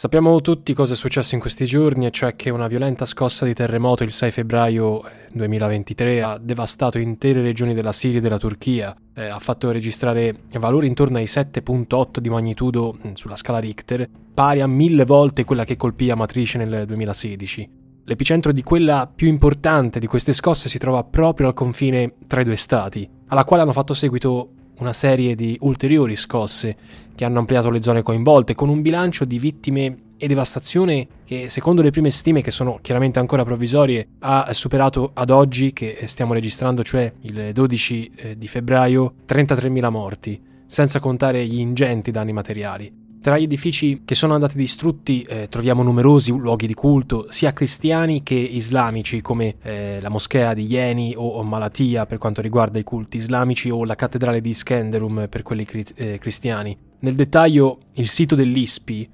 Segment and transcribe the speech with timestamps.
[0.00, 3.52] Sappiamo tutti cosa è successo in questi giorni, e cioè che una violenta scossa di
[3.52, 9.26] terremoto il 6 febbraio 2023 ha devastato intere regioni della Siria e della Turchia, eh,
[9.26, 14.66] ha fatto registrare valori intorno ai 7.8 di magnitudo mm, sulla scala Richter, pari a
[14.66, 17.70] mille volte quella che colpì Amatrice nel 2016.
[18.04, 22.44] L'epicentro di quella più importante di queste scosse si trova proprio al confine tra i
[22.44, 26.76] due stati, alla quale hanno fatto seguito una serie di ulteriori scosse
[27.20, 31.82] che hanno ampliato le zone coinvolte, con un bilancio di vittime e devastazione che, secondo
[31.82, 36.82] le prime stime, che sono chiaramente ancora provvisorie, ha superato ad oggi, che stiamo registrando,
[36.82, 42.90] cioè il 12 eh, di febbraio, 33.000 morti, senza contare gli ingenti danni materiali.
[43.20, 48.22] Tra gli edifici che sono andati distrutti eh, troviamo numerosi luoghi di culto, sia cristiani
[48.22, 52.82] che islamici, come eh, la moschea di Ieni o, o, Malatia per quanto riguarda i
[52.82, 56.88] culti islamici o la cattedrale di Skenderum per quelli cri- eh, cristiani.
[57.02, 59.08] Nel dettaglio, il sito dell'ISPI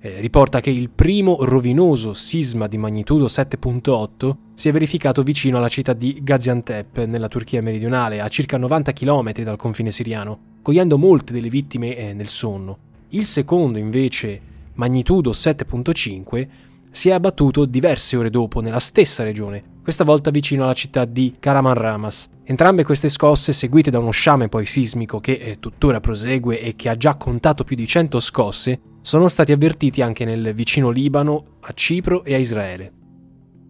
[0.00, 5.68] eh, riporta che il primo rovinoso sisma di magnitudo 7.8 si è verificato vicino alla
[5.68, 11.34] città di Gaziantep, nella Turchia meridionale, a circa 90 km dal confine siriano, cogliendo molte
[11.34, 12.78] delle vittime eh, nel sonno.
[13.10, 14.40] Il secondo, invece,
[14.74, 16.48] magnitudo 7.5,
[16.90, 21.34] si è abbattuto diverse ore dopo nella stessa regione, questa volta vicino alla città di
[21.38, 22.30] Karamanramas.
[22.48, 26.88] Entrambe queste scosse, seguite da uno sciame poi sismico che eh, tuttora prosegue e che
[26.88, 31.72] ha già contato più di 100 scosse, sono stati avvertiti anche nel vicino Libano, a
[31.72, 32.92] Cipro e a Israele.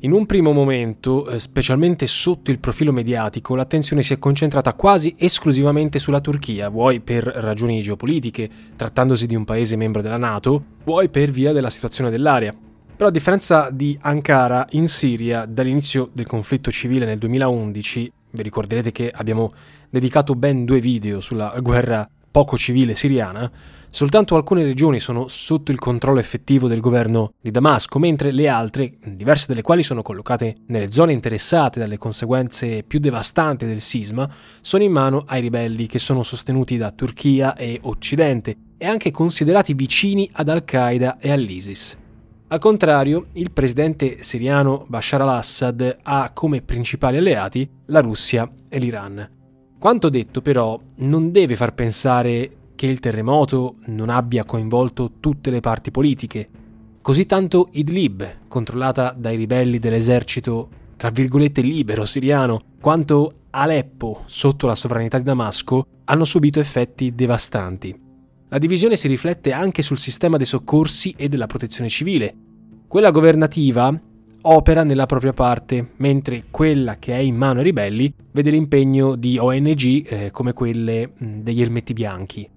[0.00, 5.14] In un primo momento, eh, specialmente sotto il profilo mediatico, l'attenzione si è concentrata quasi
[5.16, 11.08] esclusivamente sulla Turchia, vuoi per ragioni geopolitiche, trattandosi di un paese membro della Nato, vuoi
[11.08, 12.54] per via della situazione dell'area.
[12.94, 18.92] Però a differenza di Ankara, in Siria, dall'inizio del conflitto civile nel 2011, vi ricorderete
[18.92, 19.48] che abbiamo
[19.90, 23.50] dedicato ben due video sulla guerra poco civile siriana,
[23.96, 28.98] Soltanto alcune regioni sono sotto il controllo effettivo del governo di Damasco, mentre le altre,
[29.02, 34.28] diverse delle quali sono collocate nelle zone interessate dalle conseguenze più devastanti del sisma,
[34.60, 39.72] sono in mano ai ribelli che sono sostenuti da Turchia e Occidente e anche considerati
[39.72, 41.96] vicini ad Al-Qaeda e all'ISIS.
[42.48, 49.28] Al contrario, il presidente siriano Bashar al-Assad ha come principali alleati la Russia e l'Iran.
[49.78, 55.58] Quanto detto però non deve far pensare che il terremoto non abbia coinvolto tutte le
[55.58, 56.48] parti politiche.
[57.02, 64.74] Così tanto Idlib, controllata dai ribelli dell'esercito tra virgolette libero siriano, quanto Aleppo, sotto la
[64.74, 68.05] sovranità di Damasco, hanno subito effetti devastanti.
[68.56, 72.34] La divisione si riflette anche sul sistema dei soccorsi e della protezione civile.
[72.88, 74.00] Quella governativa
[74.40, 79.36] opera nella propria parte, mentre quella che è in mano ai ribelli vede l'impegno di
[79.36, 82.48] ONG eh, come quelle degli elmetti bianchi.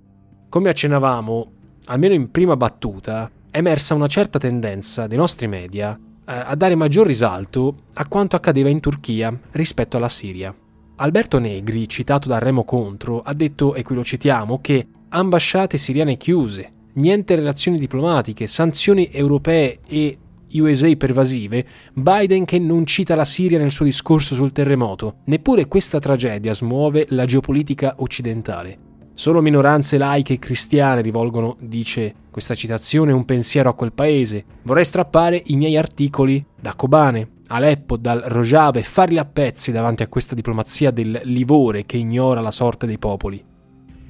[0.47, 1.51] Come accennavamo,
[1.87, 6.75] almeno in prima battuta, è emersa una certa tendenza dei nostri media eh, a dare
[6.75, 10.55] maggior risalto a quanto accadeva in Turchia rispetto alla Siria.
[10.95, 16.17] Alberto Negri, citato da Remo Contro, ha detto, e qui lo citiamo, che ambasciate siriane
[16.17, 20.17] chiuse, niente relazioni diplomatiche, sanzioni europee e
[20.53, 25.17] USA pervasive, Biden che non cita la Siria nel suo discorso sul terremoto.
[25.25, 28.87] Neppure questa tragedia smuove la geopolitica occidentale.
[29.13, 34.45] Solo minoranze laiche e cristiane rivolgono, dice questa citazione, un pensiero a quel paese.
[34.63, 40.03] Vorrei strappare i miei articoli da Kobane, Aleppo, dal Rojava e farli a pezzi davanti
[40.03, 43.43] a questa diplomazia del livore che ignora la sorte dei popoli.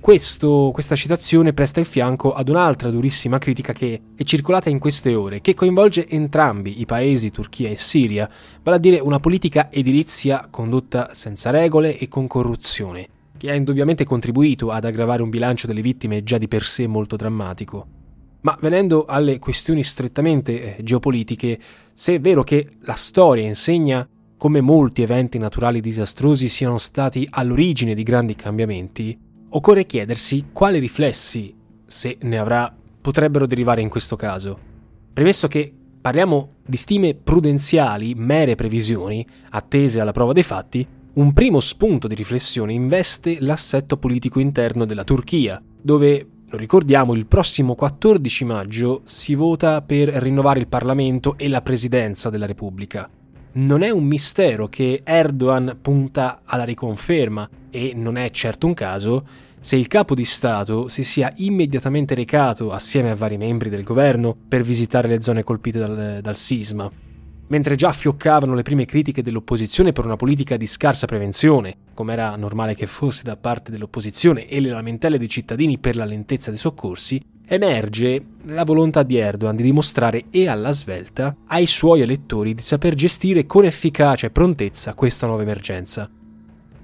[0.01, 5.13] Questo, questa citazione presta il fianco ad un'altra durissima critica che è circolata in queste
[5.13, 8.29] ore, che coinvolge entrambi i paesi, Turchia e Siria,
[8.63, 13.09] vale a dire una politica edilizia condotta senza regole e con corruzione
[13.39, 17.15] che ha indubbiamente contribuito ad aggravare un bilancio delle vittime già di per sé molto
[17.15, 17.87] drammatico.
[18.41, 21.59] Ma venendo alle questioni strettamente eh, geopolitiche,
[21.93, 24.07] se è vero che la storia insegna
[24.37, 29.17] come molti eventi naturali disastrosi siano stati all'origine di grandi cambiamenti,
[29.49, 31.53] occorre chiedersi quali riflessi,
[31.85, 34.57] se ne avrà, potrebbero derivare in questo caso.
[35.13, 41.59] Premesso che parliamo di stime prudenziali, mere previsioni, attese alla prova dei fatti, un primo
[41.59, 48.45] spunto di riflessione investe l'assetto politico interno della Turchia, dove, lo ricordiamo, il prossimo 14
[48.45, 53.09] maggio si vota per rinnovare il Parlamento e la Presidenza della Repubblica.
[53.51, 59.25] Non è un mistero che Erdogan punta alla riconferma e non è certo un caso
[59.59, 64.35] se il capo di Stato si sia immediatamente recato assieme a vari membri del governo
[64.47, 66.89] per visitare le zone colpite dal, dal sisma.
[67.47, 72.35] Mentre già fioccavano le prime critiche dell'opposizione per una politica di scarsa prevenzione, come era
[72.35, 76.59] normale che fosse da parte dell'opposizione, e le lamentele dei cittadini per la lentezza dei
[76.59, 77.19] soccorsi,
[77.51, 82.93] emerge la volontà di Erdogan di dimostrare e alla svelta ai suoi elettori di saper
[82.93, 86.07] gestire con efficacia e prontezza questa nuova emergenza.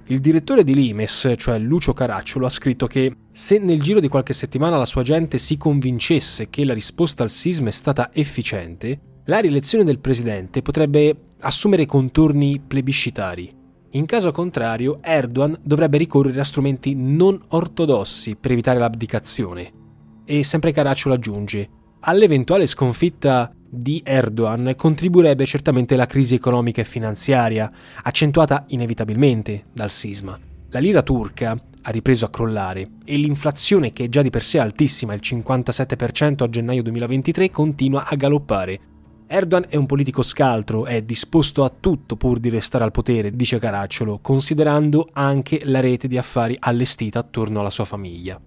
[0.08, 4.32] Il direttore di Limes, cioè Lucio Caracciolo, ha scritto che se nel giro di qualche
[4.32, 9.38] settimana la sua gente si convincesse che la risposta al sisma è stata efficiente, la
[9.38, 13.52] rielezione del presidente potrebbe assumere contorni plebiscitari.
[13.90, 19.84] In caso contrario, Erdogan dovrebbe ricorrere a strumenti non ortodossi per evitare l'abdicazione.
[20.28, 21.68] E sempre Caracciolo aggiunge,
[22.00, 27.70] all'eventuale sconfitta di Erdogan contribuirebbe certamente la crisi economica e finanziaria,
[28.02, 30.36] accentuata inevitabilmente dal sisma.
[30.70, 34.58] La lira turca ha ripreso a crollare e l'inflazione, che è già di per sé
[34.58, 38.80] altissima, il 57% a gennaio 2023, continua a galoppare.
[39.28, 43.60] Erdogan è un politico scaltro, è disposto a tutto pur di restare al potere, dice
[43.60, 48.40] Caracciolo, considerando anche la rete di affari allestita attorno alla sua famiglia.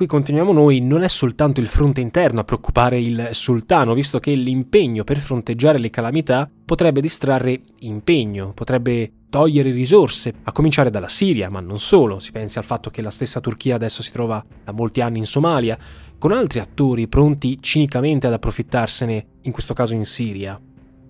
[0.00, 4.32] Qui continuiamo noi, non è soltanto il fronte interno a preoccupare il sultano, visto che
[4.32, 11.50] l'impegno per fronteggiare le calamità potrebbe distrarre impegno, potrebbe togliere risorse, a cominciare dalla Siria,
[11.50, 14.72] ma non solo, si pensi al fatto che la stessa Turchia adesso si trova da
[14.72, 15.76] molti anni in Somalia,
[16.16, 20.58] con altri attori pronti cinicamente ad approfittarsene, in questo caso in Siria.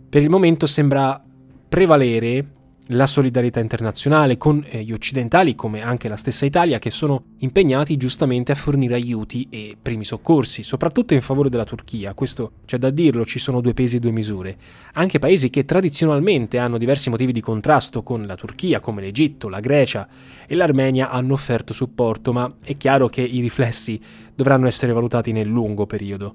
[0.09, 1.23] Per il momento sembra
[1.69, 2.45] prevalere
[2.91, 7.97] la solidarietà internazionale con eh, gli occidentali come anche la stessa Italia che sono impegnati
[7.97, 12.91] giustamente a fornire aiuti e primi soccorsi, soprattutto in favore della Turchia, questo c'è da
[12.91, 14.57] dirlo, ci sono due pesi e due misure.
[14.95, 19.61] Anche paesi che tradizionalmente hanno diversi motivi di contrasto con la Turchia come l'Egitto, la
[19.61, 20.09] Grecia
[20.47, 24.01] e l'Armenia hanno offerto supporto, ma è chiaro che i riflessi
[24.35, 26.35] dovranno essere valutati nel lungo periodo.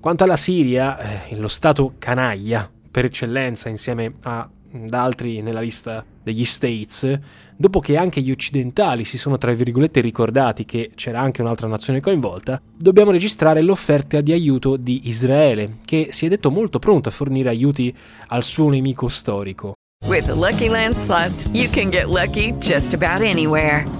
[0.00, 6.04] Quanto alla Siria, eh, lo Stato canaglia per eccellenza insieme a da altri nella lista
[6.22, 7.18] degli States,
[7.56, 12.00] dopo che anche gli occidentali si sono tra virgolette ricordati che c'era anche un'altra nazione
[12.00, 17.12] coinvolta, dobbiamo registrare l'offerta di aiuto di Israele, che si è detto molto pronto a
[17.12, 17.94] fornire aiuti
[18.28, 19.74] al suo nemico storico.
[20.06, 23.99] With the Lucky Land slots, you can get lucky just about anywhere.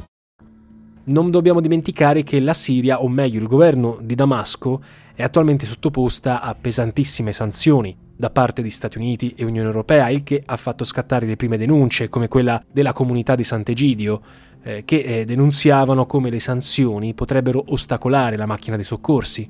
[1.03, 4.81] Non dobbiamo dimenticare che la Siria, o meglio il governo di Damasco,
[5.15, 10.21] è attualmente sottoposta a pesantissime sanzioni da parte di Stati Uniti e Unione Europea, il
[10.21, 14.21] che ha fatto scattare le prime denunce, come quella della comunità di Sant'Egidio,
[14.61, 19.49] eh, che eh, denunziavano come le sanzioni potrebbero ostacolare la macchina dei soccorsi.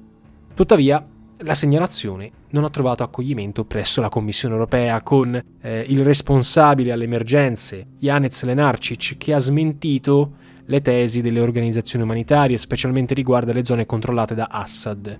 [0.53, 1.05] Tuttavia,
[1.43, 7.05] la segnalazione non ha trovato accoglimento presso la Commissione europea con eh, il responsabile alle
[7.05, 10.35] emergenze, Janez Lenarcic, che ha smentito
[10.71, 15.19] le tesi delle organizzazioni umanitarie, specialmente riguardo alle zone controllate da Assad.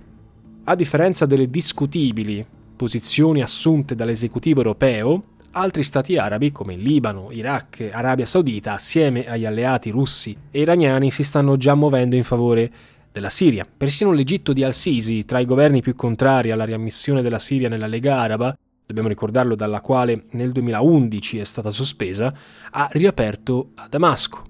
[0.64, 2.44] A differenza delle discutibili
[2.74, 9.90] posizioni assunte dall'esecutivo europeo, altri stati arabi come Libano, Iraq Arabia Saudita, assieme agli alleati
[9.90, 12.70] russi e iraniani, si stanno già muovendo in favore
[13.12, 13.66] della Siria.
[13.76, 18.18] Persino l'Egitto di Al-Sisi, tra i governi più contrari alla riammissione della Siria nella Lega
[18.18, 18.56] Araba,
[18.86, 22.34] dobbiamo ricordarlo dalla quale nel 2011 è stata sospesa,
[22.70, 24.48] ha riaperto a Damasco.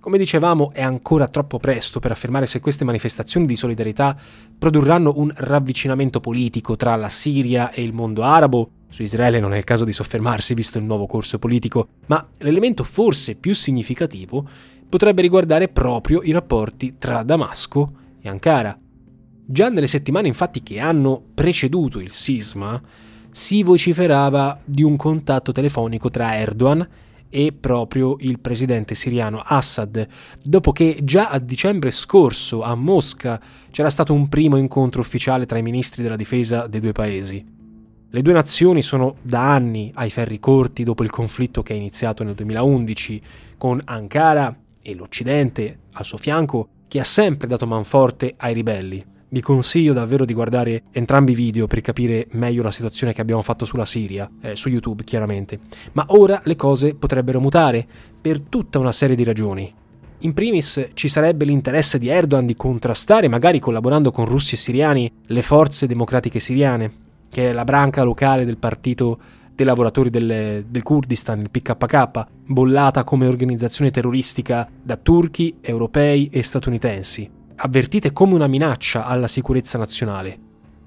[0.00, 4.16] Come dicevamo, è ancora troppo presto per affermare se queste manifestazioni di solidarietà
[4.58, 8.70] produrranno un ravvicinamento politico tra la Siria e il mondo arabo.
[8.88, 12.82] Su Israele non è il caso di soffermarsi visto il nuovo corso politico, ma l'elemento
[12.82, 14.48] forse più significativo
[14.88, 17.92] potrebbe riguardare proprio i rapporti tra Damasco
[18.22, 18.76] e Ankara.
[19.44, 22.80] Già nelle settimane infatti che hanno preceduto il sisma,
[23.30, 26.88] si vociferava di un contatto telefonico tra Erdogan
[27.30, 30.06] è proprio il presidente siriano Assad,
[30.42, 35.56] dopo che già a dicembre scorso a Mosca c'era stato un primo incontro ufficiale tra
[35.56, 37.58] i ministri della difesa dei due paesi.
[38.12, 42.24] Le due nazioni sono da anni ai ferri corti dopo il conflitto che è iniziato
[42.24, 43.22] nel 2011,
[43.56, 49.04] con Ankara e l'Occidente al suo fianco, che ha sempre dato manforte ai ribelli.
[49.32, 53.42] Vi consiglio davvero di guardare entrambi i video per capire meglio la situazione che abbiamo
[53.42, 55.60] fatto sulla Siria, eh, su YouTube chiaramente.
[55.92, 57.86] Ma ora le cose potrebbero mutare,
[58.20, 59.72] per tutta una serie di ragioni.
[60.22, 65.12] In primis ci sarebbe l'interesse di Erdogan di contrastare, magari collaborando con russi e siriani,
[65.26, 66.92] le forze democratiche siriane,
[67.30, 69.16] che è la branca locale del partito
[69.54, 76.42] dei lavoratori del, del, Kurdistan, il PKK, bollata come organizzazione terroristica da turchi, europei e
[76.42, 80.38] statunitensi avvertite come una minaccia alla sicurezza nazionale.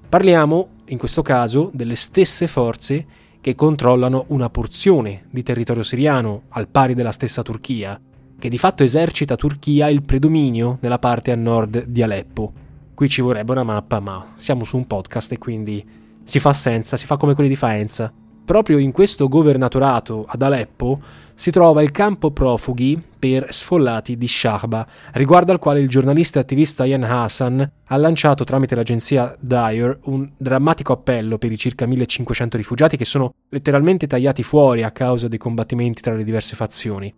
[0.08, 3.06] Parliamo, in questo caso, delle stesse forze
[3.40, 8.00] che controllano una porzione di territorio siriano, al pari della stessa Turchia,
[8.38, 12.52] che di fatto esercita Turchia il predominio nella parte a nord di Aleppo.
[12.94, 15.84] Qui ci vorrebbe una mappa, ma siamo su un podcast e quindi
[16.24, 18.12] si fa senza, si fa come quelli di Faenza.
[18.44, 21.00] Proprio in questo governatorato ad Aleppo
[21.32, 26.42] si trova il campo profughi per sfollati di Shahba, riguardo al quale il giornalista e
[26.42, 32.58] attivista Ian Hassan ha lanciato tramite l'agenzia Dyer un drammatico appello per i circa 1500
[32.58, 37.12] rifugiati che sono letteralmente tagliati fuori a causa dei combattimenti tra le diverse fazioni.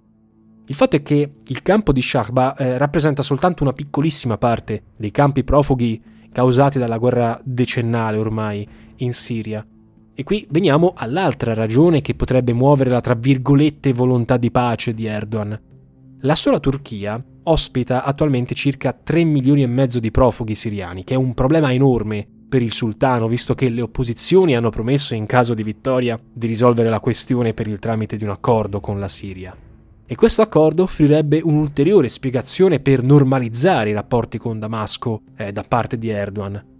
[0.68, 5.11] Il fatto è che il campo di Shahba eh, rappresenta soltanto una piccolissima parte dei
[5.11, 8.66] campi profughi causati dalla guerra decennale ormai
[8.99, 9.66] in Siria
[10.18, 15.04] e qui veniamo all'altra ragione che potrebbe muovere la tra virgolette volontà di pace di
[15.04, 15.61] Erdogan.
[16.20, 21.18] La sola Turchia ospita attualmente circa 3 milioni e mezzo di profughi siriani, che è
[21.18, 25.62] un problema enorme per il sultano, visto che le opposizioni hanno promesso in caso di
[25.62, 29.54] vittoria di risolvere la questione per il tramite di un accordo con la Siria.
[30.06, 35.99] E questo accordo offrirebbe un'ulteriore spiegazione per normalizzare i rapporti con Damasco eh, da parte
[35.99, 36.75] di Erdogan.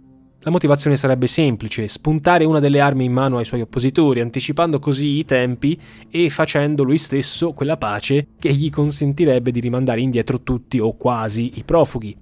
[0.47, 5.17] La motivazione sarebbe semplice, spuntare una delle armi in mano ai suoi oppositori, anticipando così
[5.17, 5.77] i tempi
[6.09, 11.57] e facendo lui stesso quella pace che gli consentirebbe di rimandare indietro tutti o quasi
[11.57, 12.15] i profughi.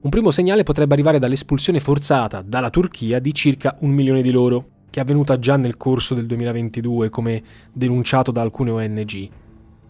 [0.00, 4.64] Un primo segnale potrebbe arrivare dall'espulsione forzata dalla Turchia di circa un milione di loro,
[4.88, 9.28] che è avvenuta già nel corso del 2022 come denunciato da alcune ONG.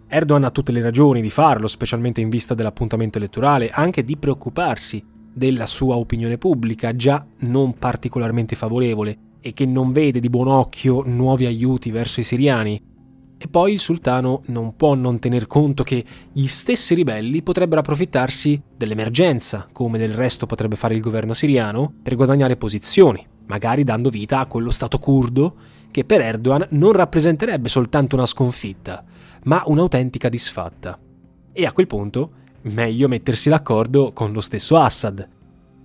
[0.08, 5.11] Erdogan ha tutte le ragioni di farlo, specialmente in vista dell'appuntamento elettorale, anche di preoccuparsi
[5.32, 11.02] della sua opinione pubblica, già non particolarmente favorevole, e che non vede di buon occhio
[11.04, 12.80] nuovi aiuti verso i siriani.
[13.36, 18.62] E poi il sultano non può non tener conto che gli stessi ribelli potrebbero approfittarsi
[18.76, 24.38] dell'emergenza, come del resto potrebbe fare il governo siriano, per guadagnare posizioni, magari dando vita
[24.38, 25.56] a quello Stato curdo
[25.90, 29.04] che per Erdogan non rappresenterebbe soltanto una sconfitta,
[29.44, 30.98] ma un'autentica disfatta.
[31.52, 32.30] E a quel punto
[32.62, 35.28] meglio mettersi d'accordo con lo stesso Assad.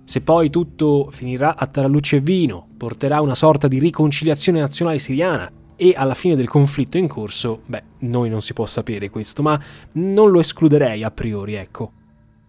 [0.04, 5.50] Se poi tutto finirà a tarallucce e vino, porterà una sorta di riconciliazione nazionale siriana
[5.76, 9.60] e alla fine del conflitto in corso, beh, noi non si può sapere questo, ma
[9.92, 11.92] non lo escluderei a priori, ecco.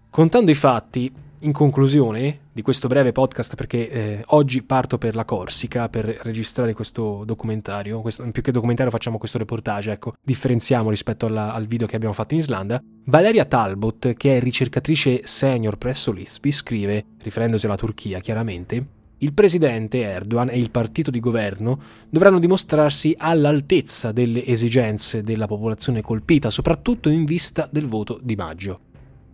[0.09, 5.25] Contando i fatti, in conclusione di questo breve podcast, perché eh, oggi parto per la
[5.25, 11.25] Corsica per registrare questo documentario, questo, più che documentario facciamo questo reportage, ecco, differenziamo rispetto
[11.25, 12.81] alla, al video che abbiamo fatto in Islanda.
[13.05, 18.85] Valeria Talbot, che è ricercatrice senior presso l'ISPI, scrive, riferendosi alla Turchia chiaramente,
[19.19, 21.79] il presidente Erdogan e il partito di governo
[22.09, 28.79] dovranno dimostrarsi all'altezza delle esigenze della popolazione colpita, soprattutto in vista del voto di maggio.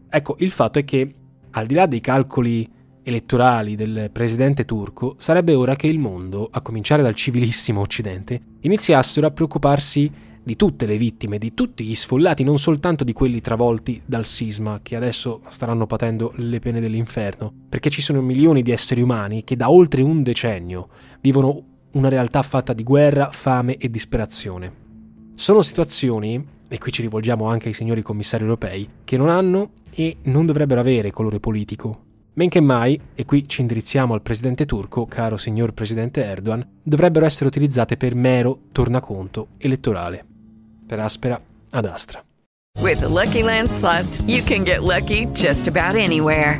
[0.10, 1.14] Ecco, il fatto è che
[1.58, 2.70] al di là dei calcoli
[3.02, 9.28] elettorali del presidente turco, sarebbe ora che il mondo, a cominciare dal civilissimo Occidente, iniziassero
[9.28, 10.12] a preoccuparsi
[10.44, 14.82] di tutte le vittime, di tutti gli sfollati, non soltanto di quelli travolti dal sisma,
[14.84, 19.56] che adesso staranno patendo le pene dell'inferno, perché ci sono milioni di esseri umani che
[19.56, 20.90] da oltre un decennio
[21.22, 24.84] vivono una realtà fatta di guerra, fame e disperazione.
[25.36, 30.18] Sono situazioni, e qui ci rivolgiamo anche ai signori commissari europei, che non hanno e
[30.24, 32.04] non dovrebbero avere colore politico.
[32.34, 37.26] Men che mai, e qui ci indirizziamo al presidente turco, caro signor presidente Erdogan, dovrebbero
[37.26, 40.26] essere utilizzate per mero tornaconto elettorale.
[40.86, 42.24] Per aspera ad astra.
[42.82, 46.60] With the Lucky Land slots, you can get lucky just about anywhere.